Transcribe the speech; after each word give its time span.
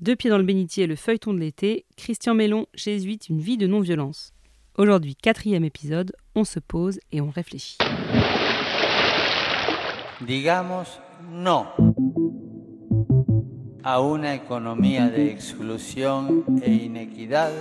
Deux 0.00 0.16
pieds 0.16 0.30
dans 0.30 0.38
le 0.38 0.44
bénitier, 0.44 0.86
le 0.86 0.96
feuilleton 0.96 1.34
de 1.34 1.40
l'été, 1.40 1.84
Christian 1.98 2.32
Mélon, 2.32 2.64
jésuite, 2.72 3.28
une 3.28 3.38
vie 3.38 3.58
de 3.58 3.66
non-violence. 3.66 4.32
Aujourd'hui, 4.78 5.14
quatrième 5.14 5.62
épisode, 5.62 6.12
on 6.34 6.44
se 6.44 6.58
pose 6.58 7.00
et 7.12 7.20
on 7.20 7.28
réfléchit. 7.28 7.76
Digamos 10.26 11.00
no 11.30 11.66
a 13.82 14.00
una 14.00 14.34
economía 14.34 15.08
de 15.10 15.30
exclusión 15.30 16.44
e 16.62 16.70
inequidad. 16.70 17.52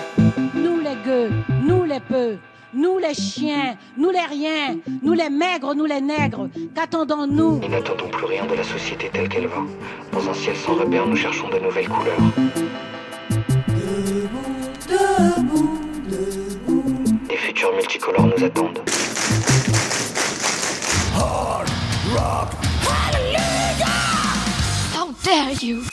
Nous 0.53 0.79
les 0.79 0.95
gueux, 1.05 1.31
nous 1.67 1.83
les 1.83 1.99
peu, 1.99 2.37
nous 2.73 2.97
les 2.97 3.13
chiens, 3.13 3.77
nous 3.97 4.09
les 4.09 4.20
riens, 4.20 4.77
nous 5.01 5.13
les 5.13 5.29
maigres, 5.29 5.73
nous 5.75 5.86
les 5.86 6.01
nègres, 6.01 6.49
qu'attendons-nous? 6.75 7.59
Nous 7.59 7.68
n'attendons 7.68 8.09
plus 8.09 8.25
rien 8.25 8.45
de 8.45 8.55
la 8.55 8.63
société 8.63 9.09
telle 9.11 9.29
qu'elle 9.29 9.47
va. 9.47 9.63
Dans 10.11 10.29
un 10.29 10.33
ciel 10.33 10.55
sans 10.55 10.75
repère, 10.75 11.07
nous 11.07 11.15
cherchons 11.15 11.50
de 11.50 11.59
nouvelles 11.59 11.89
couleurs. 11.89 12.18
Des 17.28 17.37
futurs 17.37 17.73
multicolores 17.75 18.28
nous 18.28 18.43
attendent. 18.43 18.81
How 24.93 25.14
dare 25.23 25.51
you 25.54 25.89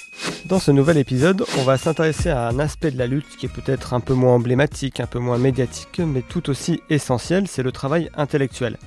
Dans 0.49 0.61
ce 0.61 0.71
nouvel 0.71 0.97
épisode, 0.97 1.45
on 1.59 1.65
va 1.65 1.77
s'intéresser 1.77 2.31
à 2.31 2.47
un 2.47 2.61
aspect 2.61 2.93
de 2.93 2.99
la 2.99 3.09
lutte 3.09 3.37
qui 3.37 3.47
est 3.47 3.53
peut-être 3.53 3.95
un 3.95 4.01
peu 4.01 4.15
moins 4.15 4.35
emblématique, 4.35 5.01
un 5.01 5.07
peu 5.07 5.19
moins 5.19 5.39
médiatique, 5.39 5.99
mais 5.99 6.23
tout 6.23 6.51
aussi 6.51 6.81
essentiel, 6.89 7.49
c'est 7.49 7.65
le 7.65 7.73
travail 7.73 8.11
intellectuel. 8.15 8.79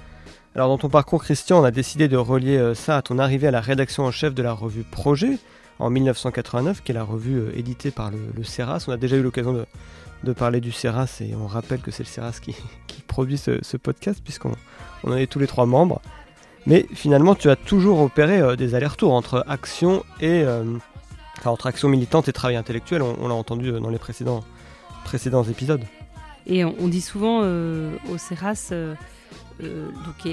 Alors 0.56 0.70
dans 0.70 0.78
ton 0.78 0.88
parcours 0.88 1.22
Christian, 1.22 1.60
on 1.60 1.66
a 1.66 1.72
décidé 1.72 2.08
de 2.08 2.16
relier 2.16 2.58
euh, 2.58 2.76
ça 2.76 2.96
à 2.96 3.02
ton 3.02 3.20
arrivée 3.20 3.48
à 3.48 3.52
la 3.52 3.60
rédaction 3.60 4.06
en 4.06 4.12
chef 4.12 4.34
de 4.34 4.42
la 4.42 4.54
revue 4.54 4.84
Projet 4.90 5.38
en 5.80 5.90
1989, 5.90 6.82
qui 6.82 6.94
est 6.94 6.96
la 6.96 7.04
revue 7.04 7.40
euh, 7.40 7.58
éditée 7.58 7.92
par 7.92 8.10
le, 8.10 8.20
le 8.34 8.44
CERAS. 8.46 8.86
On 8.88 8.94
a 8.94 8.98
déjà 8.98 9.18
eu 9.18 9.22
l'occasion 9.22 9.66
de, 10.24 10.34
parler 10.34 10.62
du 10.62 10.72
CERAS 10.72 11.20
et 11.20 11.36
on 11.36 11.46
rappelle 11.46 11.82
que 11.82 11.92
c'est 11.92 12.04
le 12.04 12.10
CERAS 12.10 12.40
qui, 12.42 12.56
produit 13.06 13.38
ce, 13.38 13.76
podcast 13.76 14.22
puisqu'on 14.24 14.54
on 15.04 15.12
en 15.12 15.18
est 15.18 15.28
tous 15.28 15.40
les 15.40 15.48
trois 15.48 15.66
membres. 15.66 16.02
Mais 16.66 16.86
finalement, 16.94 17.36
tu 17.36 17.50
as 17.50 17.58
toujours 17.58 18.00
opéré 18.00 18.40
euh, 18.40 18.56
des 18.56 18.76
allers-retours 18.76 19.14
entre 19.14 19.44
action 19.46 20.06
et 20.22 20.46
enfin, 21.40 21.52
entre 21.52 21.68
action 21.68 21.90
militante 21.90 22.28
et 22.28 22.34
travail 22.34 22.58
intellectuel. 22.58 23.02
On, 23.02 23.28
l'a 23.28 23.34
entendu 23.34 23.70
euh, 23.70 23.80
dans 23.80 23.90
les 23.90 23.98
précédents, 23.98 24.44
épisodes. 25.50 25.84
Et 26.46 26.66
on, 26.66 26.88
dit 26.88 27.02
souvent 27.02 27.42
euh, 27.44 27.96
au 28.12 28.18
CERAS, 28.18 28.70
euh, 28.72 28.96
euh, 29.62 29.92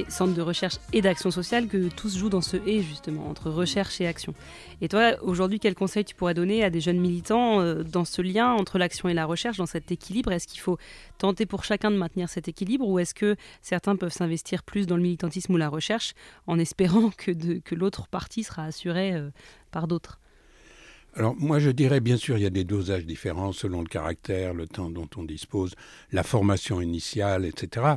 centre 0.09 0.35
de 0.35 0.43
recherche 0.43 0.77
et 0.93 1.03
d'action 1.03 1.31
sociale, 1.31 1.67
que 1.67 1.89
tout 1.89 2.09
se 2.09 2.19
joue 2.19 2.29
dans 2.29 2.41
ce 2.41 2.57
et 2.67 2.81
justement, 2.83 3.29
entre 3.29 3.51
recherche 3.51 4.01
et 4.01 4.07
action. 4.07 4.35
Et 4.81 4.89
toi, 4.89 5.15
aujourd'hui, 5.23 5.59
quel 5.59 5.75
conseil 5.75 6.05
tu 6.05 6.15
pourrais 6.15 6.35
donner 6.35 6.63
à 6.63 6.71
des 6.71 6.81
jeunes 6.81 7.01
militants 7.01 7.61
euh, 7.61 7.83
dans 7.83 8.05
ce 8.05 8.23
lien 8.23 8.53
entre 8.53 8.79
l'action 8.79 9.09
et 9.09 9.15
la 9.15 9.27
recherche, 9.27 9.57
dans 9.57 9.67
cet 9.67 9.91
équilibre? 9.91 10.31
Est-ce 10.31 10.47
qu'il 10.47 10.61
faut 10.61 10.79
tenter 11.19 11.45
pour 11.45 11.65
chacun 11.65 11.91
de 11.91 11.97
maintenir 11.97 12.29
cet 12.29 12.47
équilibre 12.49 12.87
ou 12.87 12.99
est-ce 12.99 13.15
que 13.15 13.37
certains 13.63 13.97
peuvent 13.97 14.13
s'investir 14.13 14.63
plus 14.63 14.87
dans 14.87 14.97
le 14.97 15.03
militantisme 15.03 15.55
ou 15.55 15.57
la 15.57 15.69
recherche 15.69 16.15
en 16.47 16.59
espérant 16.59 17.11
que, 17.17 17.59
que 17.59 17.75
l'autre 17.75 18.07
partie 18.07 18.45
sera 18.45 18.65
assurée 18.65 19.21
par 19.73 19.89
d'autres? 19.89 20.21
Alors 21.17 21.35
moi 21.35 21.59
je 21.59 21.71
dirais 21.71 22.01
bien 22.01 22.19
sûr 22.19 22.37
il 22.37 22.43
y 22.43 22.47
a 22.47 22.51
des 22.51 22.65
dosages 22.65 23.07
différents 23.07 23.53
selon 23.53 23.81
le 23.81 23.89
caractère, 23.89 24.53
le 24.53 24.67
temps 24.67 24.91
dont 24.91 25.09
on 25.17 25.25
dispose, 25.25 25.75
la 26.13 26.23
formation 26.23 26.83
initiale, 26.83 27.47
etc. 27.47 27.97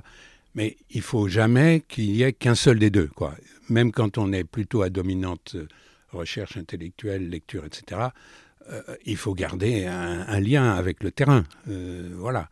Mais 0.56 0.78
il 0.90 1.02
faut 1.02 1.28
jamais 1.28 1.84
qu'il 1.90 2.12
y 2.16 2.24
ait 2.24 2.32
qu'un 2.32 2.56
seul 2.56 2.80
des 2.80 2.90
deux. 2.90 3.08
Quoi. 3.08 3.36
Même 3.68 3.92
quand 3.92 4.18
on 4.18 4.32
est 4.32 4.46
plutôt 4.46 4.84
à 4.84 4.90
dominante 4.90 5.56
euh, 5.56 5.68
recherche 6.12 6.56
intellectuelle, 6.56 7.30
lecture, 7.30 7.66
etc., 7.66 8.08
euh, 8.72 8.82
il 9.06 9.18
faut 9.18 9.34
garder 9.34 9.86
un, 9.86 10.40
lien 10.40 10.72
avec 10.72 11.04
le 11.04 11.12
terrain. 11.12 11.44
Euh, 11.68 12.10
voilà. 12.16 12.50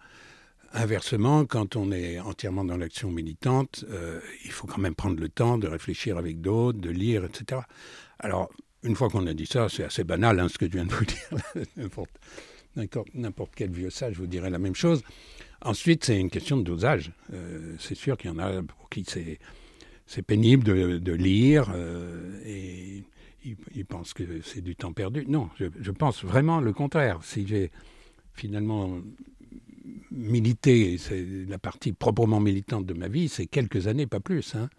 Inversement, 0.73 1.45
quand 1.45 1.77
on 1.77 1.93
est 1.93 2.19
entièrement 2.19 2.65
dans 2.65 2.77
l'action 2.77 3.09
militante, 3.09 3.85
il 4.43 4.51
faut 4.51 4.67
quand 4.67 4.79
même 4.79 4.95
prendre 4.95 5.19
le 5.19 5.29
temps 5.29 5.57
de 5.57 5.65
réfléchir 5.65 6.17
avec 6.17 6.41
d'autres, 6.41 6.77
de 6.77 6.89
lire, 6.89 7.23
etc. 7.23 7.61
Alors, 8.19 8.49
une 8.87 8.95
fois 8.95 9.09
qu'on 9.09 9.27
a 9.27 9.33
dit 9.33 9.45
ça, 9.45 9.67
c'est 9.69 9.83
assez 9.83 10.03
banal 10.03 10.39
hein, 10.39 10.47
ce 10.49 10.57
que 10.57 10.65
je 10.65 10.71
viens 10.71 10.85
de 10.85 10.93
vous 10.93 11.05
dire. 11.05 11.29
N'importe- 13.15 13.53
quel 13.55 13.71
vieux 13.71 13.89
sage 13.89 14.17
vous 14.17 14.27
dirait 14.27 14.49
la 14.49 14.59
même 14.59 14.75
chose. 14.75 15.03
Ensuite, 15.61 16.05
c'est 16.05 16.19
une 16.19 16.29
question 16.29 16.57
de 16.57 16.63
dosage. 16.63 17.11
Euh, 17.33 17.75
c'est 17.79 17.95
sûr 17.95 18.17
qu'il 18.17 18.29
y 18.29 18.33
en 18.33 18.39
a 18.39 18.61
pour 18.63 18.89
qui 18.89 19.05
c'est 20.05 20.21
pénible 20.21 20.63
de, 20.63 21.11
lire 21.11 21.71
euh, 21.75 22.39
et 22.45 23.03
ils, 23.73 23.85
pensent 23.85 24.13
que 24.13 24.41
c'est 24.41 24.61
du 24.61 24.75
temps 24.75 24.93
perdu. 24.93 25.25
Non, 25.27 25.49
je, 25.59 25.65
je 25.79 25.91
pense 25.91 26.23
vraiment 26.23 26.61
le 26.61 26.73
contraire. 26.73 27.19
Si 27.23 27.47
j'ai 27.47 27.71
finalement 28.33 28.99
milité, 30.11 30.97
c'est 30.97 31.25
la 31.47 31.57
partie 31.57 31.93
proprement 31.93 32.39
militante 32.39 32.85
de 32.85 32.93
ma 32.93 33.07
vie, 33.07 33.27
c'est 33.29 33.47
quelques 33.47 33.87
années, 33.87 34.05
pas 34.07 34.19
plus. 34.19 34.55
hein. 34.55 34.69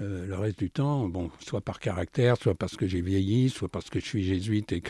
Euh, 0.00 0.26
le 0.26 0.34
reste 0.36 0.58
du 0.58 0.70
temps, 0.70 1.06
bon, 1.08 1.30
soit 1.38 1.60
par 1.60 1.78
caractère, 1.78 2.36
soit 2.38 2.54
parce 2.54 2.76
que 2.76 2.86
j'ai 2.86 3.02
vieilli, 3.02 3.50
soit 3.50 3.68
parce 3.68 3.90
que 3.90 4.00
je 4.00 4.06
suis 4.06 4.24
jésuite 4.24 4.72
et 4.72 4.82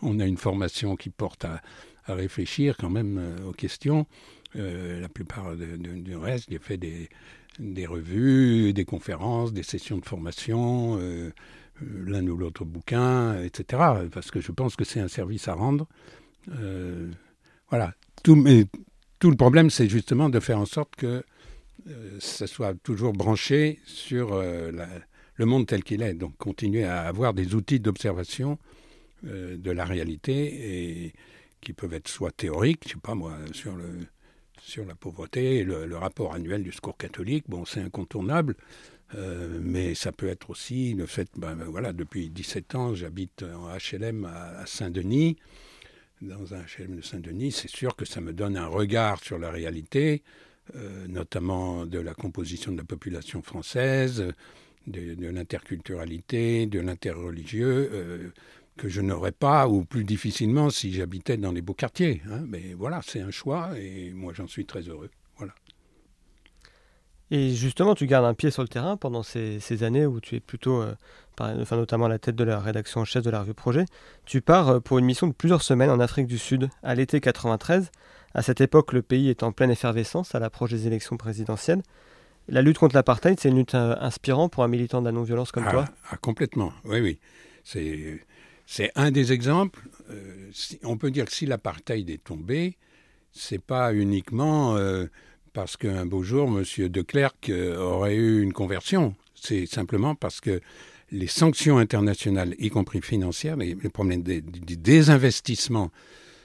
qu'on 0.00 0.18
a 0.20 0.24
une 0.24 0.38
formation 0.38 0.96
qui 0.96 1.10
porte 1.10 1.44
à, 1.44 1.60
réfléchir 2.06 2.76
quand 2.78 2.90
même 2.90 3.18
euh, 3.18 3.48
aux 3.48 3.52
questions. 3.52 4.06
Euh, 4.56 5.00
la 5.00 5.08
plupart 5.08 5.56
du 5.56 6.16
reste, 6.16 6.48
j'ai 6.50 6.58
fait 6.58 6.76
des, 6.76 7.86
revues, 7.86 8.72
des 8.72 8.84
conférences, 8.84 9.52
des 9.52 9.62
sessions 9.62 9.98
de 9.98 10.04
formation, 10.04 10.98
l'un 11.80 12.26
ou 12.26 12.36
l'autre 12.36 12.64
bouquin, 12.64 13.42
etc. 13.42 13.82
Parce 14.12 14.30
que 14.30 14.40
je 14.40 14.52
pense 14.52 14.76
que 14.76 14.84
c'est 14.84 15.00
un 15.00 15.08
service 15.08 15.48
à 15.48 15.54
rendre. 15.54 15.88
Voilà. 17.70 17.94
Tout, 18.22 18.36
le 18.36 19.36
problème, 19.36 19.70
c'est 19.70 19.88
justement 19.88 20.28
de 20.28 20.38
faire 20.40 20.58
en 20.58 20.66
sorte 20.66 20.94
que 20.94 21.24
ça 22.18 22.46
soit 22.46 22.74
toujours 22.82 23.12
branché 23.12 23.78
sur 23.84 24.32
euh, 24.32 24.72
le 25.36 25.46
monde 25.46 25.66
tel 25.66 25.82
qu'il 25.84 26.02
est. 26.02 26.14
Donc 26.14 26.36
continuer 26.36 26.84
à 26.84 27.02
avoir 27.02 27.34
des 27.34 27.54
outils 27.54 27.80
d'observation 27.80 28.58
euh, 29.26 29.56
de 29.56 29.70
la 29.70 29.84
réalité 29.84 31.04
et 31.06 31.12
qui 31.60 31.72
peuvent 31.72 31.94
être 31.94 32.08
soit 32.08 32.30
théoriques, 32.30 32.82
je 32.86 32.94
sais 32.94 33.00
pas 33.02 33.14
moi, 33.14 33.36
sur 33.52 33.74
le 33.74 33.88
sur 34.60 34.86
la 34.86 34.94
pauvreté, 34.94 35.62
le, 35.62 35.94
rapport 35.94 36.32
annuel 36.32 36.62
du 36.62 36.72
secours 36.72 36.96
catholique, 36.96 37.44
bon, 37.48 37.66
c'est 37.66 37.80
incontournable, 37.80 38.56
euh, 39.14 39.58
mais 39.62 39.94
ça 39.94 40.10
peut 40.10 40.28
être 40.28 40.48
aussi 40.48 40.94
le 40.94 41.04
fait, 41.04 41.28
ben, 41.36 41.54
ben, 41.54 41.66
voilà, 41.66 41.92
depuis 41.92 42.30
17 42.30 42.74
ans, 42.74 42.94
j'habite 42.94 43.42
en 43.42 43.68
HLM 43.76 44.24
à 44.24 44.64
Saint-Denis, 44.64 45.36
dans 46.22 46.54
un 46.54 46.62
HLM 46.62 46.96
de 46.96 47.02
Saint-Denis, 47.02 47.52
c'est 47.52 47.68
sûr 47.68 47.94
que 47.94 48.06
ça 48.06 48.22
me 48.22 48.32
donne 48.32 48.56
un 48.56 48.66
regard 48.66 49.22
sur 49.22 49.38
la 49.38 49.50
réalité, 49.50 50.22
euh, 50.76 51.06
notamment 51.08 51.84
de 51.84 51.98
la 51.98 52.14
composition 52.14 52.72
de 52.72 52.78
la 52.78 52.84
population 52.84 53.42
française, 53.42 54.32
de, 54.86 55.28
l'interculturalité, 55.28 56.66
de 56.66 56.80
l'interreligieux, 56.80 57.90
euh, 57.92 58.32
que 58.78 58.88
je 58.88 59.02
n'aurais 59.02 59.32
pas, 59.32 59.68
ou 59.68 59.84
plus 59.84 60.04
difficilement, 60.04 60.70
si 60.70 60.92
j'habitais 60.92 61.36
dans 61.36 61.52
les 61.52 61.60
beaux 61.60 61.74
quartiers. 61.74 62.22
hein. 62.30 62.44
Mais 62.48 62.74
voilà, 62.76 63.00
c'est 63.06 63.20
un 63.20 63.30
choix, 63.30 63.78
et 63.78 64.10
moi 64.12 64.32
j'en 64.34 64.46
suis 64.46 64.64
très 64.64 64.80
heureux. 64.80 65.10
Voilà. 65.36 65.54
Et 67.30 67.50
justement, 67.50 67.94
tu 67.94 68.06
gardes 68.06 68.24
un 68.24 68.34
pied 68.34 68.50
sur 68.50 68.62
le 68.62 68.68
terrain 68.68 68.96
pendant 68.96 69.22
ces, 69.22 69.82
années 69.82 70.06
où 70.06 70.20
tu 70.20 70.36
es 70.36 70.40
plutôt, 70.40 70.80
euh, 70.80 70.94
enfin, 71.38 71.76
notamment 71.76 72.06
à 72.06 72.08
la 72.08 72.18
tête 72.18 72.36
de 72.36 72.44
la 72.44 72.58
rédaction 72.58 73.02
en 73.02 73.04
chef 73.04 73.22
de 73.22 73.30
la 73.30 73.40
revue 73.40 73.54
Projet. 73.54 73.84
Tu 74.24 74.40
pars 74.40 74.80
pour 74.80 74.98
une 74.98 75.04
mission 75.04 75.26
de 75.26 75.34
plusieurs 75.34 75.62
semaines 75.62 75.90
en 75.90 76.00
Afrique 76.00 76.26
du 76.26 76.38
Sud 76.38 76.70
à 76.82 76.94
l'été 76.94 77.20
93. 77.20 77.90
À 78.34 78.42
cette 78.42 78.60
époque, 78.60 78.92
le 78.92 79.02
pays 79.02 79.28
est 79.30 79.42
en 79.42 79.52
pleine 79.52 79.70
effervescence 79.70 80.34
à 80.34 80.40
l'approche 80.40 80.70
des 80.70 80.86
élections 80.86 81.16
présidentielles. 81.16 81.82
La 82.48 82.60
lutte 82.62 82.78
contre 82.78 82.94
l'apartheid, 82.96 83.38
c'est 83.40 83.48
une 83.48 83.56
lutte 83.58 83.74
euh, 83.74 83.94
inspirante 84.00 84.52
pour 84.52 84.64
un 84.64 84.68
militant 84.68 85.00
de 85.00 85.06
la 85.06 85.12
non-violence 85.12 85.52
comme 85.52 85.64
ah, 85.66 85.70
toi. 85.70 85.84
ah, 86.10 86.16
Complètement, 86.18 86.72
oui, 86.84 87.00
oui. 87.00 87.18
C'est, 87.62 88.20
c'est 88.66 88.90
un 88.96 89.10
des 89.10 89.32
exemples. 89.32 89.80
Euh, 90.10 90.50
si- 90.52 90.78
on 90.82 90.96
peut 90.98 91.10
dire 91.10 91.24
que 91.24 91.32
si 91.32 91.46
l'apartheid 91.46 92.10
est 92.10 92.22
tombé, 92.22 92.76
c'est 93.32 93.62
pas 93.62 93.94
uniquement 93.94 94.76
euh, 94.76 95.06
parce 95.54 95.76
qu'un 95.76 96.04
beau 96.04 96.22
jour, 96.22 96.48
M. 96.48 96.88
de 96.88 97.02
Klerk 97.02 97.48
euh, 97.48 97.78
aurait 97.78 98.16
eu 98.16 98.42
une 98.42 98.52
conversion. 98.52 99.14
C'est 99.34 99.64
simplement 99.66 100.14
parce 100.14 100.40
que 100.40 100.60
les 101.12 101.28
sanctions 101.28 101.78
internationales, 101.78 102.54
y 102.58 102.68
compris 102.68 103.00
financières, 103.00 103.56
les, 103.56 103.74
les 103.80 103.88
problèmes 103.88 104.22
des, 104.22 104.40
des 104.42 104.76
désinvestissements, 104.76 105.90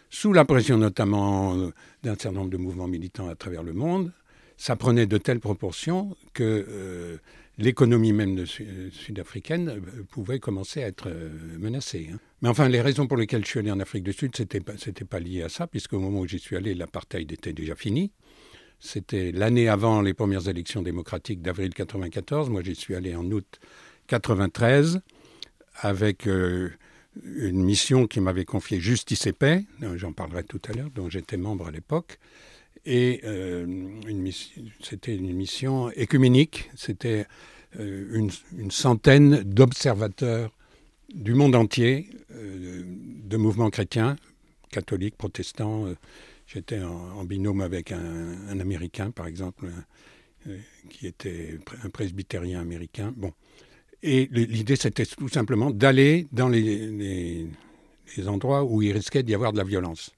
sous 0.09 0.33
la 0.33 0.45
pression 0.45 0.77
notamment 0.77 1.56
euh, 1.57 1.71
d'un 2.03 2.15
certain 2.15 2.31
nombre 2.31 2.50
de 2.50 2.57
mouvements 2.57 2.88
militants 2.88 3.27
à 3.29 3.35
travers 3.35 3.63
le 3.63 3.73
monde, 3.73 4.11
ça 4.57 4.75
prenait 4.75 5.06
de 5.06 5.17
telles 5.17 5.39
proportions 5.39 6.15
que 6.33 6.65
euh, 6.67 7.17
l'économie 7.57 8.11
même 8.13 8.45
Su- 8.45 8.89
sud-africaine 8.91 9.69
euh, 9.69 10.03
pouvait 10.09 10.39
commencer 10.39 10.83
à 10.83 10.88
être 10.88 11.07
euh, 11.09 11.29
menacée. 11.59 12.09
hein. 12.13 12.19
Mais 12.41 12.50
enfin, 12.50 12.67
les 12.69 12.81
raisons 12.81 13.07
pour 13.07 13.17
lesquelles 13.17 13.44
je 13.45 13.50
suis 13.50 13.59
allé 13.59 13.71
en 13.71 13.79
Afrique 13.79 14.03
du 14.03 14.13
Sud, 14.13 14.35
c'était 14.35 14.59
pas, 14.61 14.73
pas 15.09 15.19
lié 15.19 15.44
à 15.44 15.50
ça, 15.50 15.67
puisqu'au 15.67 16.00
moment 16.00 16.21
où 16.21 16.27
j'y 16.27 16.39
suis 16.39 16.56
allé, 16.56 16.73
l'apartheid 16.73 17.31
était 17.31 17.53
déjà 17.53 17.75
fini. 17.75 18.11
C'était 18.79 19.33
l'année 19.33 19.67
avant 19.67 20.01
les 20.01 20.13
premières 20.13 20.47
élections 20.47 20.81
démocratiques 20.81 21.41
d'avril 21.41 21.73
94. 21.73 22.50
Moi, 22.50 22.61
j'y 22.63 22.75
suis 22.75 22.95
allé 22.95 23.13
en 23.13 23.25
août 23.31 23.59
93 24.07 25.01
avec 25.81 26.27
euh, 26.27 26.69
une 27.24 27.63
mission 27.63 28.07
qui 28.07 28.19
m'avait 28.21 28.45
confiée 28.45 28.80
Justice 28.80 29.27
et 29.27 29.33
Paix, 29.33 29.66
j'en 29.95 30.13
parlerai 30.13 30.44
tout 30.44 30.62
à 30.69 30.74
l'heure, 30.74 30.89
dont 30.94 31.10
j'étais 31.10 31.38
membre 31.38 31.68
à 31.68 31.71
l'époque. 31.71 32.19
Et 32.86 33.21
c'était 34.81 35.16
une 35.16 35.33
mission 35.33 35.92
écuménique, 35.92 36.69
c'était 36.75 37.25
une, 37.77 38.31
une, 38.57 38.71
centaine 38.71 39.44
d'observateurs 39.44 40.51
du 41.13 41.33
monde 41.33 41.56
entier, 41.56 42.10
de 42.30 43.38
mouvements 43.38 43.69
chrétiens, 43.69 44.16
catholiques, 44.71 45.18
protestants. 45.18 45.86
J'étais 46.48 46.81
en, 46.81 47.24
binôme 47.25 47.62
avec 47.62 47.92
un, 47.92 48.60
Américain, 48.60 49.12
par 49.12 49.27
exemple, 49.27 49.68
qui 50.89 51.06
était 51.06 51.60
un 51.83 51.89
presbytérien 51.89 52.60
américain. 52.62 53.13
Bon. 53.16 53.33
Et 54.01 54.30
l'idée, 54.31 54.75
c'était 54.75 55.06
tout 55.06 55.30
simplement 55.30 55.72
d'aller 55.72 56.28
dans 56.31 56.48
les, 56.48 57.48
endroits 58.28 58.63
où 58.63 58.81
il 58.81 58.94
risquait 58.94 59.24
d'y 59.24 59.36
avoir 59.36 59.51
de 59.51 59.57
la 59.57 59.63
violence. 59.63 60.12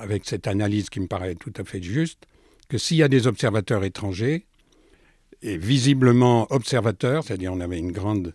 avec 0.00 0.24
cette 0.24 0.46
analyse 0.46 0.88
qui 0.88 1.00
me 1.00 1.06
paraît 1.06 1.34
tout 1.34 1.52
à 1.56 1.64
fait 1.64 1.82
juste, 1.82 2.26
que 2.68 2.78
s'il 2.78 2.98
y 2.98 3.02
a 3.02 3.08
des 3.08 3.26
observateurs 3.26 3.84
étrangers, 3.84 4.46
et 5.42 5.56
visiblement 5.56 6.46
observateurs, 6.50 7.24
c'est-à-dire 7.24 7.52
on 7.52 7.60
avait 7.60 7.78
une 7.78 7.92
grande, 7.92 8.34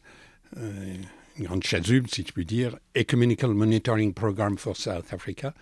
euh, 0.58 0.96
une 1.38 1.46
grande 1.46 1.64
chasuble, 1.64 2.10
si 2.10 2.24
je 2.28 2.32
puis 2.32 2.46
dire, 2.46 2.78
Ecumenical 2.96 3.54
Monitoring 3.54 4.14
Program 4.14 4.58
for 4.58 4.78
South 4.78 5.12
Africa, 5.12 5.54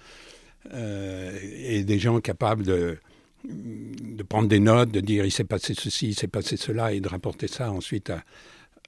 euh, 0.73 1.37
et 1.41 1.83
des 1.83 1.99
gens 1.99 2.19
capables 2.19 2.63
de, 2.63 2.97
de 3.43 4.23
prendre 4.23 4.47
des 4.47 4.59
notes, 4.59 4.91
de 4.91 4.99
dire 4.99 5.25
il 5.25 5.31
s'est 5.31 5.43
passé 5.43 5.73
ceci, 5.73 6.09
il 6.09 6.15
s'est 6.15 6.27
passé 6.27 6.57
cela, 6.57 6.93
et 6.93 6.99
de 6.99 7.07
rapporter 7.07 7.47
ça 7.47 7.71
ensuite 7.71 8.09
à, 8.09 8.23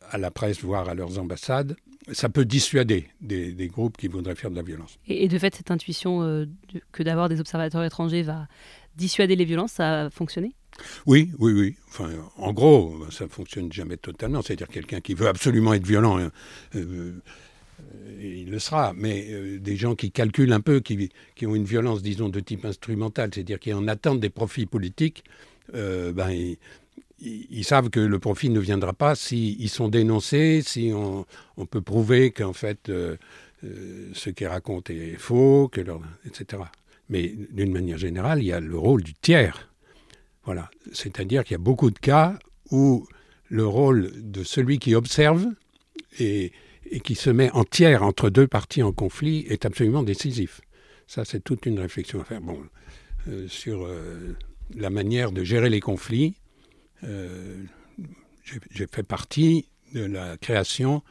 à 0.09 0.18
la 0.18 0.31
presse, 0.31 0.62
voire 0.62 0.89
à 0.89 0.94
leurs 0.94 1.19
ambassades, 1.19 1.75
ça 2.12 2.30
peut 2.30 2.45
dissuader 2.45 3.07
des, 3.21 3.53
des, 3.53 3.68
groupes 3.68 3.98
qui 3.98 4.07
voudraient 4.07 4.36
faire 4.36 4.51
de 4.51 4.56
la 4.56 4.63
violence. 4.63 4.98
Et, 5.07 5.27
de 5.27 5.38
fait, 5.38 5.56
cette 5.56 5.71
intuition 5.71 6.24
euh, 6.24 6.45
que 6.92 7.03
d'avoir 7.03 7.30
des 7.30 7.39
observateurs 7.39 7.83
étrangers 7.83 8.24
va 8.24 8.48
dissuader 8.95 9.36
les 9.36 9.45
violences, 9.45 9.74
ça 9.74 10.06
a 10.06 10.09
fonctionné? 10.09 10.54
Oui, 11.06 11.31
oui, 11.39 11.54
oui. 11.54 11.75
Enfin, 11.89 12.09
en 12.38 12.54
gros, 12.54 13.06
ça 13.12 13.25
ne 13.25 13.30
fonctionne 13.30 13.71
jamais 13.71 13.97
totalement. 13.97 14.42
C'est-à-dire 14.42 14.68
quelqu'un 14.68 15.00
qui 15.00 15.13
veut 15.13 15.27
absolument 15.27 15.74
être 15.74 15.86
violent, 15.86 16.18
hein, 16.18 16.31
euh, 16.75 17.21
il 18.19 18.50
le 18.50 18.60
sera. 18.60 18.94
Mais 18.95 19.28
euh, 19.30 19.60
des 19.60 19.75
gens 19.75 19.95
qui 19.95 20.12
calculent 20.12 20.54
un 20.54 20.62
peu, 20.62 20.80
qui, 20.80 21.10
qui, 21.36 21.45
ont 21.45 21.56
une 21.56 21.66
violence, 21.66 22.01
disons, 22.01 22.30
de 22.30 22.39
type 22.39 22.66
instrumental, 22.66 23.31
c'est-à-dire 23.33 23.60
qui 23.60 23.74
en 23.74 23.88
attendent 23.88 24.19
des 24.19 24.30
profits 24.30 24.66
politiques, 24.66 25.24
ben, 25.74 26.30
ils, 27.22 27.63
savent 27.63 27.89
que 27.89 28.00
le 28.00 28.19
profit 28.19 28.50
ne 28.50 28.60
viendra 28.60 28.94
pas 28.94 29.16
s'ils 29.16 29.69
sont 29.69 29.88
dénoncés, 29.89 30.62
si 30.63 30.92
on, 30.94 31.25
peut 31.66 31.81
prouver 31.81 32.31
qu'en 32.31 32.54
fait 32.54 32.89
euh, 32.89 33.16
euh, 33.63 34.10
ce 34.13 34.30
qu'ils 34.30 34.48
racontent 34.48 34.92
est 34.92 35.18
faux, 35.18 35.69
que 35.72 35.81
leur, 35.81 36.01
etc. 36.25 36.63
Mais 37.10 37.36
d'une 37.51 37.72
manière 37.72 37.98
générale, 37.98 38.39
il 38.42 38.45
y 38.45 38.54
a 38.54 38.60
le 38.60 38.78
rôle 38.78 39.04
du 39.04 39.13
tiers. 39.13 39.69
Voilà. 40.45 40.72
C'est-à-dire 40.92 41.44
qu'il 41.44 41.54
y 41.54 41.56
a 41.56 41.60
beaucoup 41.60 41.92
de 41.92 42.00
cas 42.00 42.39
où 42.72 43.07
le 43.50 43.66
rôle 43.68 44.12
de 44.16 44.44
celui 44.44 44.80
qui 44.80 44.95
observe 44.95 45.45
et, 46.89 47.00
qui 47.00 47.16
se 47.16 47.30
met 47.30 47.51
en 47.51 47.63
tiers 47.63 48.04
entre 48.04 48.30
deux 48.30 48.48
parties 48.48 48.83
en 48.83 48.92
conflit 48.92 49.45
est 49.50 49.66
absolument 49.66 50.04
décisif. 50.04 50.62
Ça, 51.07 51.25
c'est 51.25 51.44
toute 51.44 51.66
une 51.66 51.80
réflexion 51.80 52.22
à 52.22 52.24
faire. 52.24 52.42
Euh, 53.28 53.48
sur 53.48 53.88
la 54.75 54.89
manière 54.89 55.31
de 55.31 55.44
gérer 55.44 55.69
les 55.69 55.80
conflits, 55.80 56.36
euh, 57.04 57.63
j'ai 58.72 58.88
fait 58.88 59.04
partie 59.04 59.68
de 59.94 60.06
la 60.06 60.38
création 60.38 61.04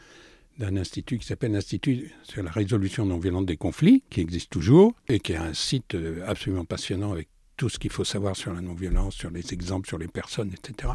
d'un 0.58 0.76
institut 0.76 1.18
qui 1.18 1.26
s'appelle 1.26 1.52
l'Institut 1.52 2.12
sur 2.22 2.42
la 2.42 2.50
résolution 2.50 3.06
non 3.06 3.18
violente 3.18 3.46
des 3.46 3.56
conflits, 3.56 4.02
qui 4.10 4.20
existe 4.20 4.50
toujours, 4.50 4.94
et 5.08 5.20
qui 5.20 5.32
est 5.32 5.36
un 5.36 5.54
site 5.54 5.94
euh, 5.94 6.22
absolument 6.26 6.64
passionnant 6.64 7.12
avec 7.12 7.28
tout 7.56 7.68
ce 7.68 7.78
qu'il 7.78 7.90
faut 7.90 8.04
savoir 8.04 8.36
sur 8.36 8.52
la 8.52 8.60
non-violence, 8.60 9.14
sur 9.14 9.30
les 9.30 9.52
exemples, 9.52 9.88
sur 9.88 9.98
les 9.98 10.08
personnes, 10.08 10.52
etc. 10.52 10.94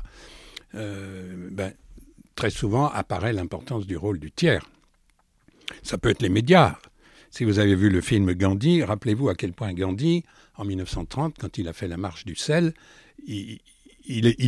Euh, 0.75 1.49
très 2.35 2.49
souvent 2.49 2.89
apparaît 2.89 3.33
l'importance 3.33 3.87
du 3.87 3.97
rôle 3.97 4.19
du 4.19 4.31
tiers. 4.31 4.69
Ça 5.83 5.97
peut 5.97 6.09
être 6.09 6.21
les 6.21 6.29
médias. 6.29 6.77
Si 7.31 7.43
vous 7.43 7.59
avez 7.59 7.75
vu 7.75 7.89
le 7.89 8.01
film 8.01 8.33
Gandhi, 8.33 8.83
rappelez-vous 8.83 9.29
à 9.29 9.35
quel 9.35 9.53
point 9.53 9.73
Gandhi, 9.73 10.23
en 10.55 10.65
1930, 10.65 11.35
quand 11.39 11.57
il 11.57 11.67
a 11.67 11.73
fait 11.73 11.87
la 11.87 11.97
marche 11.97 12.25
du 12.25 12.35
sel, 12.35 12.73
il, 13.27 13.59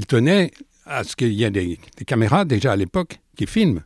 tenait 0.07 0.51
à 0.86 1.04
ce 1.04 1.16
qu'il 1.16 1.34
y 1.34 1.44
ait 1.44 1.51
des, 1.51 1.80
caméras 2.06 2.45
déjà 2.45 2.74
à 2.74 2.75
l'époque 2.75 3.19
qui 3.36 3.45
filment. 3.45 3.81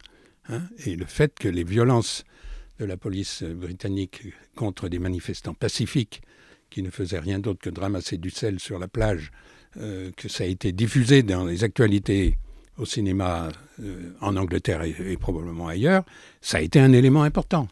Hein, 0.50 0.62
et 0.86 0.96
le 0.96 1.06
fait 1.06 1.38
que 1.38 1.48
les 1.48 1.64
violences 1.64 2.24
de 2.80 2.86
la 2.86 2.98
police 2.98 3.44
britannique 3.44 4.24
contre 4.56 4.90
des 4.90 5.00
manifestants 5.00 5.54
pacifiques 5.54 6.22
qui 6.70 6.82
ne 6.84 6.90
faisaient 6.90 7.20
rien 7.20 7.40
d'autre 7.40 7.60
que 7.60 7.70
de 7.70 7.80
ramasser 7.80 8.18
du 8.18 8.30
sel 8.30 8.60
sur 8.60 8.80
la 8.80 8.88
plage, 8.88 9.32
euh, 9.78 10.12
que 10.18 10.30
ça 10.30 10.44
a 10.44 10.48
été 10.48 10.72
diffusé 10.72 11.24
dans 11.24 11.46
les 11.46 11.64
actualités 11.64 12.38
au 12.78 12.86
cinéma 12.86 13.50
euh, 13.82 14.14
en 14.22 14.36
Angleterre 14.36 14.84
et, 14.84 15.18
probablement 15.18 15.68
ailleurs, 15.68 16.04
ça 16.42 16.58
a 16.58 16.62
été 16.62 16.80
un 16.80 16.94
élément 16.94 17.24
important. 17.24 17.68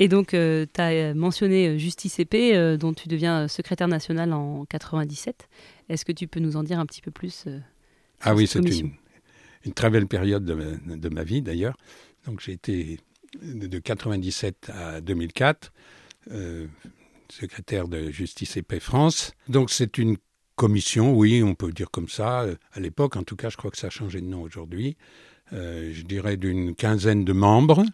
Et 0.00 0.06
donc, 0.06 0.32
euh, 0.32 0.64
tu 0.72 0.80
as 0.80 1.12
mentionné 1.14 1.78
Justice 1.78 2.20
Épée, 2.20 2.76
dont 2.78 2.92
tu 2.92 3.08
deviens 3.08 3.48
secrétaire 3.48 3.88
national 3.88 4.32
en 4.32 4.64
97. 4.66 5.48
Est-ce 5.88 6.04
que 6.04 6.12
tu 6.12 6.28
peux 6.28 6.40
nous 6.40 6.56
en 6.56 6.62
dire 6.62 6.78
un 6.78 6.86
petit 6.86 7.00
peu 7.00 7.10
plus 7.10 7.44
euh, 7.46 7.58
Ah 8.20 8.34
oui, 8.34 8.46
c'est 8.46 8.58
une, 8.58 8.92
une, 9.64 9.72
très 9.72 9.90
belle 9.90 10.06
période 10.06 10.44
de 10.44 10.54
ma, 10.54 10.96
de 10.96 11.08
ma 11.08 11.24
vie 11.24 11.42
d'ailleurs. 11.42 11.76
Donc 12.26 12.40
j'ai 12.40 12.52
été 12.52 13.00
de 13.42 13.78
97 13.78 14.70
à 14.70 15.00
2004 15.00 15.72
euh, 16.32 16.66
secrétaire 17.30 17.88
de 17.88 18.10
Justice 18.10 18.56
et 18.56 18.62
Paix 18.62 18.80
France. 18.80 19.32
Donc 19.48 19.70
c'est 19.70 19.98
une 19.98 20.16
commission, 20.58 21.14
oui, 21.14 21.42
on 21.42 21.54
peut 21.54 21.70
dire 21.70 21.90
comme 21.90 22.08
ça. 22.08 22.44
À 22.72 22.80
l'époque, 22.80 23.16
en 23.16 23.22
tout 23.22 23.36
cas, 23.36 23.48
je 23.48 23.56
crois 23.56 23.70
que 23.70 23.78
ça 23.78 23.86
a 23.86 23.90
changé 23.90 24.20
de 24.20 24.26
nom 24.26 24.42
aujourd'hui. 24.42 24.96
Euh, 25.52 25.92
je 25.94 26.02
dirais 26.02 26.36
d'une 26.36 26.74
quinzaine 26.74 27.24
de 27.24 27.32
membres 27.32 27.86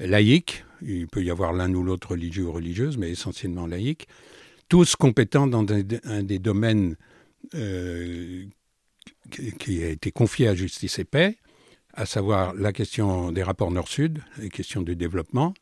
laïcs. 0.00 0.64
Il 0.82 1.06
peut 1.06 1.22
y 1.22 1.30
avoir 1.30 1.52
l'un 1.52 1.72
ou 1.72 1.84
l'autre 1.84 2.10
religieux 2.10 2.46
ou 2.46 2.52
religieuse, 2.52 2.98
mais 2.98 3.10
essentiellement 3.10 3.66
laïcs. 3.66 4.08
Tous 4.68 4.96
compétents 4.96 5.46
dans 5.46 5.64
un 6.04 6.22
des 6.22 6.38
domaines 6.40 6.96
euh, 7.54 8.44
qui 9.58 9.82
a 9.84 9.88
été 9.88 10.10
confié 10.10 10.48
à 10.48 10.54
Justice 10.54 10.98
et 10.98 11.04
Paix, 11.04 11.38
à 11.94 12.06
savoir 12.06 12.54
la 12.54 12.72
question 12.72 13.30
des 13.30 13.44
rapports 13.44 13.70
Nord-Sud, 13.70 14.20
les 14.38 14.48
questions 14.48 14.82
du 14.82 14.96
développement, 14.96 15.54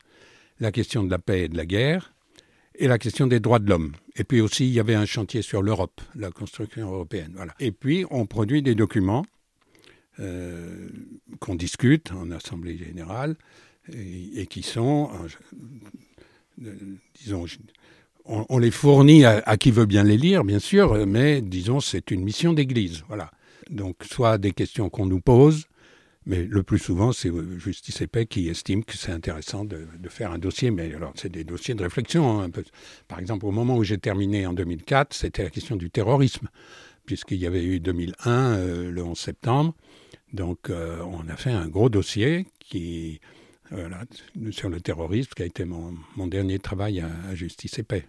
la 0.61 0.73
question 0.73 1.05
de 1.05 1.11
la 1.11 1.19
paix 1.19 1.43
et 1.43 1.49
de 1.49 1.57
la 1.57 1.67
guerre, 1.67 2.15
et 2.79 2.87
la 2.87 2.99
question 2.99 3.27
des 3.27 3.41
droits 3.41 3.59
de 3.59 3.69
l'homme. 3.69 3.93
Et 4.17 4.25
puis 4.25 4.41
aussi, 4.41 4.67
il 4.67 4.73
y 4.73 4.81
avait 4.81 4.95
un 4.95 5.05
chantier 5.05 5.43
sur 5.43 5.63
l'Europe, 5.63 6.01
la 6.15 6.31
construction 6.31 6.91
européenne. 6.93 7.33
Voilà. 7.35 7.55
Et 7.61 7.73
puis, 7.73 8.05
on 8.11 8.27
produit 8.27 8.63
des 8.63 8.75
documents 8.75 9.27
euh, 10.21 10.89
qu'on 11.41 11.57
discute 11.57 12.13
en 12.13 12.31
Assemblée 12.31 12.79
générale 12.79 13.37
et, 13.93 14.47
qui 14.47 14.63
sont, 14.63 15.11
euh, 16.61 16.71
disons, 17.15 17.47
on, 18.25 18.59
les 18.59 18.71
fournit 18.71 19.25
à, 19.25 19.57
qui 19.57 19.71
veut 19.71 19.87
bien 19.87 20.05
les 20.05 20.17
lire, 20.17 20.45
bien 20.45 20.59
sûr, 20.59 21.07
mais 21.07 21.41
disons, 21.41 21.81
c'est 21.81 22.11
une 22.11 22.23
mission 22.23 22.53
d'église. 22.53 23.03
Voilà. 23.09 23.31
Donc, 23.71 23.97
soit 24.03 24.39
des 24.39 24.53
questions 24.53 24.91
qu'on 24.91 25.07
nous 25.07 25.21
pose, 25.21 25.67
mais 26.29 26.45
le 26.45 26.63
plus 26.63 26.79
souvent, 26.79 27.11
c'est 27.11 27.31
euh, 27.31 27.59
Justice 27.59 28.03
et 28.03 28.07
Paix 28.07 28.27
qui 28.27 28.49
estime 28.49 28.85
que 28.85 28.99
c'est 28.99 29.13
intéressant 29.13 29.65
de, 29.65 29.87
faire 30.11 30.31
un 30.31 30.37
dossier. 30.39 30.71
Mais 30.71 30.95
alors, 30.95 31.13
c'est 31.17 31.33
des 31.33 31.43
dossiers 31.43 31.75
de 31.75 31.83
réflexion. 31.83 32.43
Hein, 32.43 32.51
Par 33.09 33.19
exemple, 33.19 33.47
au 33.47 33.51
moment 33.51 33.79
où 33.79 33.83
j'ai 33.83 33.97
terminé 33.97 34.47
en 34.47 34.53
2004, 34.53 35.15
c'était 35.15 35.43
la 35.43 35.49
question 35.49 35.75
du 35.77 35.91
terrorisme, 35.91 36.49
puisqu'il 37.07 37.39
y 37.39 37.47
avait 37.47 37.65
eu 37.65 37.81
2001, 37.81 38.31
euh, 38.31 38.91
le 38.91 39.03
11 39.03 39.19
septembre. 39.19 39.75
Donc, 40.35 40.69
euh, 40.69 41.03
on 41.11 41.27
a 41.29 41.37
fait 41.37 41.51
un 41.51 41.67
gros 41.67 41.89
dossier 41.89 42.47
sur 44.51 44.69
le 44.69 44.81
terrorisme, 44.83 45.31
qui 45.35 45.43
a 45.43 45.47
été 45.47 45.65
mon, 45.65 46.27
dernier 46.27 46.59
travail 46.59 47.01
à 47.01 47.35
Justice 47.35 47.79
et 47.79 47.83
Paix. 47.85 48.05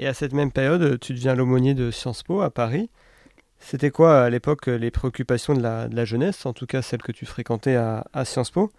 Et 0.00 0.08
à 0.08 0.14
cette 0.14 0.32
même 0.32 0.50
période, 0.50 0.98
tu 0.98 1.14
deviens 1.14 1.36
l'aumônier 1.36 1.74
de 1.74 1.92
Sciences 1.92 2.24
Po 2.24 2.40
à 2.40 2.50
Paris. 2.50 2.90
C'était 3.66 3.90
quoi 3.90 4.24
à 4.24 4.30
l'époque 4.30 4.66
les 4.66 4.90
préoccupations 4.90 5.54
de 5.54 5.62
la, 5.62 6.04
jeunesse, 6.04 6.44
en 6.44 6.52
tout 6.52 6.66
cas 6.66 6.82
celles 6.82 7.02
que 7.02 7.12
tu 7.12 7.24
fréquentais 7.24 7.76
à, 7.76 8.24
Sciences 8.24 8.50
Po? 8.50 8.70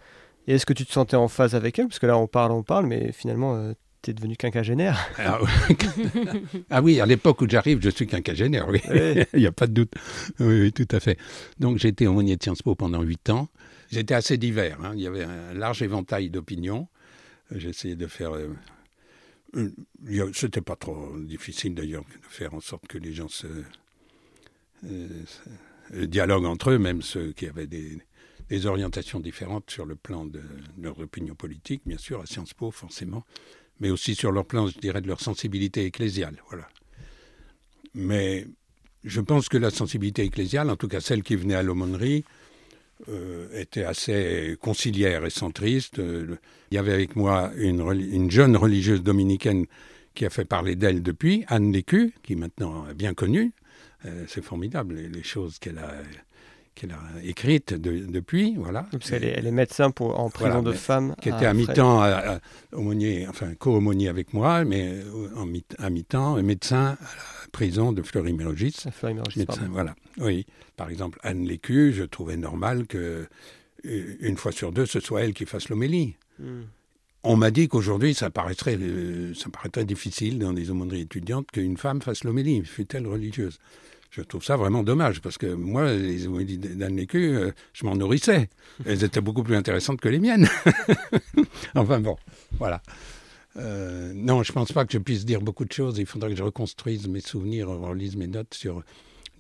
Et 0.47 0.53
est-ce 0.53 0.65
que 0.65 0.73
tu 0.73 0.85
te 0.85 0.91
sentais 0.91 1.15
en 1.15 1.27
phase 1.27 1.55
avec 1.55 1.79
elles? 1.79 1.87
Parce 1.87 1.97
que 1.97 2.05
là, 2.05 2.17
on 2.17 2.27
parle, 2.27 2.51
on 2.51 2.61
parle, 2.61 2.85
mais 2.85 3.11
finalement, 3.11 3.55
euh, 3.55 3.73
tu 4.03 4.11
es 4.11 4.13
devenu 4.13 4.35
quinquagénaire. 4.35 4.99
Ah, 5.17 5.39
ah 6.69 6.81
oui, 6.83 6.99
à 6.99 7.07
l'époque 7.07 7.41
où 7.41 7.49
j'arrive, 7.49 7.79
je 7.81 7.89
suis 7.89 8.05
quinquagénaire, 8.05 8.67
oui. 8.69 8.79
Il 9.33 9.39
n'y 9.39 9.47
a 9.47 9.51
pas 9.51 9.65
de 9.65 9.73
doute. 9.73 9.93
Oui, 10.39 10.61
oui, 10.61 10.71
tout 10.71 10.87
à 10.91 10.99
fait. 10.99 11.17
Donc 11.59 11.79
j'ai 11.79 11.87
été 11.87 12.05
aumônier 12.05 12.37
de 12.37 12.43
Sciences 12.43 12.61
Po 12.61 12.75
pendant 12.75 13.01
huit 13.01 13.31
ans. 13.31 13.49
J'étais 13.91 14.13
assez 14.13 14.37
divers. 14.37 14.77
Hein. 14.83 14.91
Il 14.93 15.01
y 15.01 15.07
avait 15.07 15.23
un 15.23 15.53
large 15.55 15.81
éventail 15.81 16.29
d'opinions. 16.29 16.87
J'essayais 17.51 17.95
de 17.95 18.07
faire 18.07 18.35
euh, 18.35 18.49
euh, 19.55 20.31
c'était 20.33 20.61
pas 20.61 20.75
trop 20.75 21.17
difficile 21.17 21.75
d'ailleurs 21.75 22.03
de 22.03 22.27
faire 22.29 22.53
en 22.53 22.59
sorte 22.59 22.87
que 22.87 22.97
les 22.97 23.13
gens 23.13 23.29
se, 23.29 23.47
euh, 24.83 26.05
dialoguent 26.07 26.45
entre 26.45 26.71
eux, 26.71 26.77
même 26.77 27.01
ceux 27.01 27.31
qui 27.31 27.47
avaient 27.47 27.67
des, 27.67 27.97
orientations 28.65 29.19
différentes 29.19 29.69
sur 29.69 29.85
le 29.85 29.95
plan 29.95 30.25
de 30.25 30.41
leur 30.79 30.99
opinion 30.99 31.35
politique, 31.35 31.81
bien 31.85 31.97
sûr, 31.97 32.21
à 32.21 32.25
Sciences 32.25 32.53
Po, 32.53 32.71
forcément, 32.71 33.23
mais 33.79 33.89
aussi 33.89 34.15
sur 34.15 34.31
leur 34.31 34.45
plan, 34.45 34.67
je 34.67 34.77
dirais, 34.79 35.01
de 35.01 35.07
leur 35.07 35.19
sensibilité 35.19 35.85
ecclésiale. 35.85 36.41
Voilà. 36.49 36.67
Mais 37.93 38.47
je 39.03 39.21
pense 39.21 39.49
que 39.49 39.57
la 39.57 39.71
sensibilité 39.71 40.23
ecclésiale, 40.23 40.69
en 40.69 40.75
tout 40.75 40.87
cas 40.87 40.99
celle 40.99 41.23
qui 41.23 41.35
venait 41.35 41.55
à 41.55 41.63
l'aumônerie, 41.63 42.23
euh, 43.09 43.47
était 43.59 43.83
assez 43.83 44.57
conciliaire 44.61 45.25
et 45.25 45.29
centriste. 45.29 45.99
Euh, 45.99 46.37
il 46.71 46.75
y 46.75 46.77
avait 46.77 46.93
avec 46.93 47.15
moi 47.15 47.51
une, 47.57 47.81
une, 47.91 48.31
jeune 48.31 48.55
religieuse 48.55 49.03
dominicaine 49.03 49.65
qui 50.13 50.25
a 50.25 50.29
fait 50.29 50.45
parler 50.45 50.75
d'elle 50.75 51.03
depuis, 51.03 51.43
Anne 51.47 51.71
Lécu, 51.71 52.13
qui 52.23 52.35
maintenant 52.35 52.87
est 52.89 52.93
bien 52.93 53.13
connue. 53.13 53.51
Euh, 54.05 54.25
c'est 54.27 54.43
formidable 54.43 54.95
les, 54.95 55.09
les 55.09 55.23
choses 55.23 55.59
qu'elle 55.59 55.79
a 55.79 55.91
qu'elle 56.75 56.91
a 56.91 56.99
écrite 57.23 57.73
depuis, 57.73 58.55
voilà. 58.57 58.85
elle, 59.09 59.23
est, 59.23 59.51
médecin 59.51 59.91
pour, 59.91 60.19
en 60.19 60.29
prison 60.29 60.61
de 60.61 60.73
femmes. 60.73 61.15
Qui 61.21 61.29
était 61.29 61.45
à, 61.45 61.53
mi-temps 61.53 62.03
aumônier, 62.73 63.25
enfin 63.29 63.55
co-aumônier 63.55 64.09
avec 64.09 64.33
moi, 64.33 64.65
mais 64.65 64.97
en 65.37 65.45
mi, 65.45 65.63
à 65.79 65.89
mi-temps 65.89 66.35
médecin 66.43 66.97
à 66.99 67.15
la 67.43 67.47
prison 67.53 67.93
de 67.93 68.01
Fleury-Mérogis. 68.01 68.75
Fleury-Mérogis, 68.91 69.45
voilà. 69.69 69.95
Oui. 70.17 70.45
Par 70.75 70.89
exemple, 70.89 71.17
Anne 71.23 71.45
Lécu, 71.45 71.93
je 71.93 72.03
trouvais 72.03 72.35
normal 72.35 72.87
que 72.87 73.25
une 73.85 74.35
fois 74.35 74.51
sur 74.51 74.73
deux, 74.73 74.85
ce 74.85 74.99
soit 74.99 75.23
elle 75.23 75.33
qui 75.33 75.45
fasse 75.45 75.69
l'homélie. 75.69 76.15
Hmm. 76.39 76.63
On 77.23 77.37
m'a 77.37 77.51
dit 77.51 77.67
qu'aujourd'hui, 77.67 78.13
ça 78.13 78.29
paraîtrait, 78.29 78.77
euh, 78.79 79.33
ça 79.33 79.49
paraîtrait 79.49 79.85
difficile 79.85 80.37
dans 80.39 80.51
les 80.51 80.69
aumôneries 80.69 81.01
étudiantes 81.01 81.49
qu'une 81.51 81.77
femme 81.77 82.01
fasse 82.01 82.23
l'homélie, 82.23 82.63
fut-elle 82.63 83.07
religieuse. 83.07 83.57
Je 84.15 84.21
trouve 84.21 84.45
ça 84.45 84.55
vraiment 84.55 84.81
dommage 84.81 85.19
parce 85.19 85.37
que 85.37 85.45
moi, 85.45 85.91
les 85.91 86.25
homélies 86.25 86.57
d'Anne 86.57 86.95
Lécu, 86.95 87.35
euh, 87.35 87.51
je 87.73 87.85
m'en 87.85 87.95
nourrissais. 87.95 88.49
Elles 88.85 89.03
étaient 89.03 89.19
beaucoup 89.19 89.43
plus 89.43 89.57
intéressantes 89.57 89.99
que 89.99 90.07
les 90.07 90.19
miennes. 90.19 90.47
enfin 91.75 91.99
bon, 91.99 92.15
voilà. 92.57 92.81
Euh, 93.57 94.13
non, 94.15 94.41
je 94.41 94.51
ne 94.51 94.53
pense 94.53 94.71
pas 94.71 94.85
que 94.85 94.93
je 94.93 94.99
puisse 94.99 95.25
dire 95.25 95.41
beaucoup 95.41 95.65
de 95.65 95.71
choses. 95.73 95.97
Il 95.97 96.05
faudra 96.05 96.29
que 96.29 96.35
je 96.35 96.43
reconstruise 96.43 97.09
mes 97.09 97.19
souvenirs, 97.19 97.67
relise 97.67 98.15
mes 98.15 98.27
notes 98.27 98.53
sur 98.53 98.83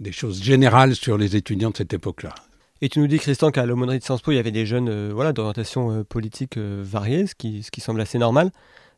des 0.01 0.11
choses 0.11 0.43
générales 0.43 0.93
sur 0.95 1.17
les 1.17 1.37
étudiants 1.37 1.71
de 1.71 1.77
cette 1.77 1.93
époque-là. 1.93 2.35
Et 2.81 2.89
tu 2.89 2.99
nous 2.99 3.07
dis, 3.07 3.19
Christian, 3.19 3.51
qu'à 3.51 3.65
l'aumônerie 3.65 3.99
de 3.99 4.03
Sciences 4.03 4.21
Po, 4.21 4.31
il 4.31 4.35
y 4.35 4.39
avait 4.39 4.51
des 4.51 4.65
jeunes 4.65 4.89
euh, 4.89 5.11
voilà, 5.13 5.31
d'orientation 5.31 5.91
euh, 5.91 6.03
politique 6.03 6.57
variée, 6.57 7.27
ce 7.27 7.35
qui, 7.35 7.63
ce 7.63 7.71
qui 7.71 7.79
semble 7.79 8.01
assez 8.01 8.17
normal. 8.17 8.51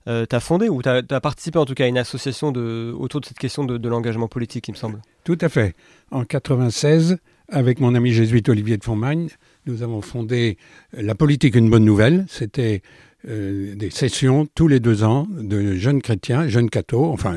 Tu 0.08 0.36
as 0.36 0.40
fondé 0.40 0.70
ou 0.70 0.82
tu 0.82 0.90
as, 0.90 1.22
participé 1.22 1.60
en 1.60 1.66
tout 1.66 1.74
cas 1.74 1.86
à 1.86 1.88
une 1.88 1.98
association 1.98 2.50
autour 2.50 3.22
de 3.22 3.26
cette 3.26 3.38
question 3.38 3.66
de, 3.66 3.90
l'engagement 3.90 4.28
politique, 4.28 4.68
il 4.68 4.72
me 4.72 4.78
semble. 4.78 5.02
Tout 5.24 5.38
à 5.42 5.50
fait. 5.50 5.76
En 6.12 6.24
96, 6.24 7.18
avec 7.50 7.80
mon 7.80 7.94
ami 7.94 8.14
jésuite 8.14 8.48
Olivier 8.50 8.78
de 8.78 8.84
Fontmagne, 8.84 9.30
nous 9.66 9.84
avons 9.84 10.02
fondé 10.02 10.58
La 10.94 11.16
politique, 11.16 11.56
une 11.56 11.70
bonne 11.70 11.86
nouvelle. 11.86 12.26
C'était 12.30 12.82
des 13.26 13.90
sessions 13.92 14.48
tous 14.56 14.70
les 14.70 14.80
deux 14.80 15.04
ans 15.04 15.28
de 15.30 15.74
jeunes 15.76 16.02
chrétiens, 16.02 16.48
jeunes 16.48 16.70
cathos, 16.70 17.12
enfin 17.12 17.36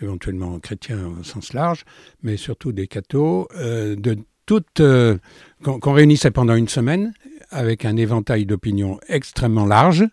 éventuellement 0.00 0.58
chrétiens 0.60 1.12
au 1.20 1.24
sens 1.24 1.52
large, 1.52 1.84
mais 2.22 2.36
surtout 2.36 2.70
des 2.70 2.86
cathos, 2.86 3.48
de 3.56 4.16
toutes, 4.46 4.80
euh, 4.80 5.18
qu'on 5.62 5.92
réunissait 5.92 6.30
pendant 6.30 6.54
une 6.54 6.68
semaine 6.68 7.12
avec 7.50 7.84
un 7.84 7.96
éventail 7.96 8.46
d'opinions 8.46 8.98
extrêmement 9.08 9.66
large 9.66 10.04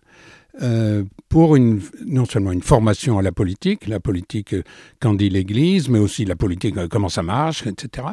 euh, 0.62 1.04
pour 1.30 1.58
non 1.58 2.26
seulement 2.26 2.52
une 2.52 2.62
formation 2.62 3.18
à 3.18 3.22
la 3.22 3.32
politique, 3.32 3.88
la 3.88 4.00
politique 4.00 4.54
euh, 4.54 4.64
qu'en 5.00 5.16
dit 5.16 5.30
l'Église, 5.30 5.90
mais 5.90 6.00
aussi 6.00 6.26
la 6.26 6.36
politique, 6.36 6.76
comment 6.90 7.10
ça 7.10 7.24
marche, 7.24 7.66
etc. 7.66 8.08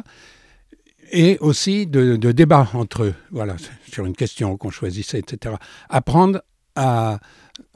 Et 1.11 1.37
aussi 1.39 1.85
de, 1.85 2.15
de 2.15 2.31
débats 2.31 2.69
entre 2.73 3.03
eux, 3.03 3.13
voilà, 3.31 3.57
sur 3.87 4.05
une 4.05 4.15
question 4.15 4.57
qu'on 4.57 4.71
choisissait, 4.71 5.19
etc. 5.19 5.55
Apprendre 5.89 6.41
à, 6.75 7.19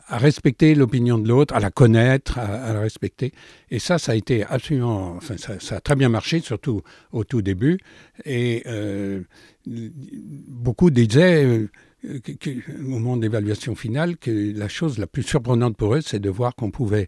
respecter 0.07 0.75
l'opinion 0.75 1.17
de 1.17 1.27
l'autre, 1.27 1.55
à 1.55 1.60
la 1.60 1.72
connaître, 1.72 2.38
à, 2.38 2.74
la 2.74 2.79
respecter. 2.79 3.34
Et 3.72 3.79
ça, 3.79 3.98
ça 3.98 4.12
a 4.12 4.15
été 4.15 4.43
absolument, 4.43 5.19
ça, 5.19 5.75
a 5.75 5.81
très 5.81 5.95
bien 5.95 6.10
marché, 6.10 6.39
surtout 6.39 6.81
au 7.12 7.24
tout 7.24 7.41
début. 7.41 7.79
Et 8.24 8.63
euh, 8.67 9.22
beaucoup 9.65 10.91
disaient, 10.91 11.43
euh, 11.43 11.69
au 12.07 12.83
moment 12.83 13.17
de 13.17 13.21
l'évaluation 13.24 13.75
finale, 13.75 14.17
que 14.17 14.53
la 14.55 14.67
chose 14.67 14.97
la 14.97 15.07
plus 15.07 15.24
surprenante 15.24 15.77
pour 15.77 15.95
eux, 15.95 16.01
c'est 16.01 16.19
de 16.19 16.29
voir 16.29 16.55
qu'on 16.55 16.71
pouvait 16.71 17.07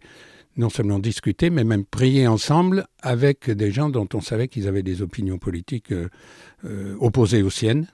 non 0.55 0.69
seulement 0.69 0.99
discuter, 0.99 1.49
mais 1.49 1.63
même 1.63 1.85
prier 1.85 2.27
ensemble 2.27 2.87
avec 3.01 3.49
des 3.49 3.71
gens 3.71 3.89
dont 3.89 4.07
on 4.13 4.21
savait 4.21 4.47
qu'ils 4.47 4.67
avaient 4.67 4.83
des 4.83 5.01
opinions 5.01 5.37
politiques 5.37 5.91
euh, 5.91 6.95
opposées 6.99 7.43
aux 7.43 7.49
siennes, 7.49 7.87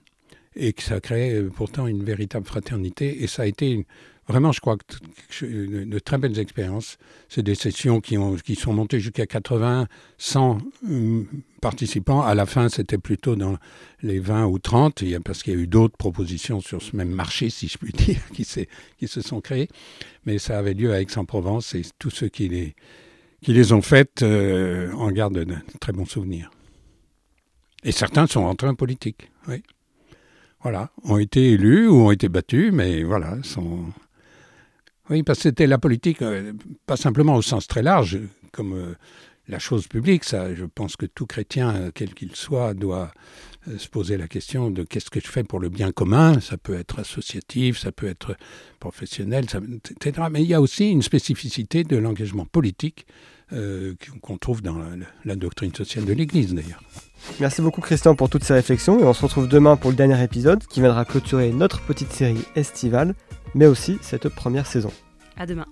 et 0.55 0.71
que 0.73 0.83
ça 0.83 1.01
créait 1.01 1.41
pourtant 1.43 1.87
une 1.87 2.03
véritable 2.03 2.45
fraternité. 2.45 3.23
Et 3.23 3.27
ça 3.27 3.43
a 3.43 3.45
été 3.45 3.71
une, 3.71 3.83
Vraiment, 4.27 4.53
je 4.53 4.61
crois 4.61 4.77
que 4.77 5.83
de 5.83 5.99
très 5.99 6.17
belles 6.17 6.39
expériences. 6.39 6.97
C'est 7.27 7.43
des 7.43 7.55
sessions 7.55 7.99
qui, 7.99 8.17
ont, 8.17 8.35
qui 8.35 8.55
sont 8.55 8.71
montées 8.71 8.99
jusqu'à 8.99 9.25
80, 9.25 9.87
100 10.17 10.59
hum, 10.87 11.27
participants. 11.61 12.21
À 12.21 12.33
la 12.33 12.45
fin, 12.45 12.69
c'était 12.69 12.97
plutôt 12.97 13.35
dans 13.35 13.57
les 14.01 14.19
20 14.19 14.45
ou 14.45 14.59
30, 14.59 15.03
parce 15.25 15.43
qu'il 15.43 15.53
y 15.53 15.57
a 15.57 15.59
eu 15.59 15.67
d'autres 15.67 15.97
propositions 15.97 16.61
sur 16.61 16.81
ce 16.81 16.95
même 16.95 17.09
marché, 17.09 17.49
si 17.49 17.67
je 17.67 17.77
puis 17.77 17.91
dire, 17.93 18.21
qui, 18.33 18.47
qui 18.97 19.07
se 19.07 19.21
sont 19.21 19.41
créées. 19.41 19.67
Mais 20.25 20.39
ça 20.39 20.57
avait 20.57 20.73
lieu 20.73 20.93
à 20.93 21.01
Aix-en-Provence 21.01 21.75
et 21.75 21.81
tous 21.99 22.09
ceux 22.09 22.29
qui 22.29 22.47
les, 22.47 22.75
qui 23.41 23.51
les 23.53 23.73
ont 23.73 23.81
faites 23.81 24.23
euh, 24.23 24.91
en 24.93 25.11
gardent 25.11 25.43
de, 25.43 25.55
très 25.81 25.91
bons 25.91 26.05
souvenirs. 26.05 26.49
Et 27.83 27.91
certains 27.91 28.25
sont 28.27 28.43
entrés 28.43 28.69
en 28.69 28.75
politique, 28.75 29.29
oui. 29.49 29.61
Voilà, 30.61 30.91
ont 31.03 31.17
été 31.17 31.51
élus 31.51 31.89
ou 31.89 32.05
ont 32.05 32.11
été 32.11 32.29
battus, 32.29 32.71
mais 32.71 33.03
voilà, 33.03 33.35
sont, 33.43 33.83
oui, 35.09 35.23
parce 35.23 35.39
que 35.39 35.43
c'était 35.43 35.67
la 35.67 35.77
politique, 35.77 36.21
euh, 36.21 36.53
pas 36.85 36.95
simplement 36.95 37.35
au 37.35 37.41
sens 37.41 37.67
très 37.67 37.81
large, 37.81 38.19
comme 38.53 38.73
euh, 38.73 38.95
la 39.47 39.59
chose 39.59 39.87
publique. 39.87 40.23
Ça, 40.23 40.55
je 40.55 40.63
pense 40.63 40.95
que 40.95 41.05
tout 41.05 41.25
chrétien, 41.25 41.75
euh, 41.75 41.91
quel 41.93 42.13
qu'il 42.13 42.35
soit, 42.35 42.73
doit 42.73 43.11
se 43.77 43.87
poser 43.87 44.17
la 44.17 44.27
question 44.27 44.71
de 44.71 44.83
qu'est-ce 44.83 45.09
que 45.09 45.21
je 45.21 45.27
fais 45.27 45.43
pour 45.43 45.59
le 45.59 45.69
bien 45.69 45.91
commun. 45.91 46.39
Ça 46.41 46.57
peut 46.57 46.73
être 46.73 46.99
associatif, 46.99 47.77
ça 47.77 47.91
peut 47.91 48.07
être 48.07 48.35
professionnel, 48.79 49.45
etc. 49.45 50.27
Mais 50.29 50.41
il 50.41 50.47
y 50.47 50.53
a 50.53 50.61
aussi 50.61 50.89
une 50.89 51.01
spécificité 51.01 51.85
de 51.85 51.95
l'engagement 51.95 52.45
politique 52.45 53.05
qu'on 54.21 54.37
trouve 54.37 54.61
dans 54.61 54.77
la, 55.25 55.35
doctrine 55.35 55.73
sociale 55.73 56.05
de 56.05 56.13
l'Église, 56.13 56.53
d'ailleurs. 56.53 56.81
Merci 57.39 57.61
beaucoup 57.61 57.81
Christian 57.81 58.15
pour 58.15 58.29
toutes 58.29 58.43
ces 58.43 58.53
réflexions 58.53 58.99
et 58.99 59.03
on 59.03 59.13
se 59.13 59.21
retrouve 59.21 59.47
demain 59.47 59.77
pour 59.77 59.91
le 59.91 59.95
dernier 59.95 60.21
épisode 60.21 60.65
qui 60.67 60.81
viendra 60.81 61.05
clôturer 61.05 61.51
notre 61.51 61.81
petite 61.81 62.11
série 62.11 62.43
estivale 62.55 63.15
mais 63.55 63.65
aussi 63.65 63.97
cette 64.01 64.29
première 64.29 64.67
saison. 64.67 64.91
À 65.37 65.45
demain. 65.45 65.65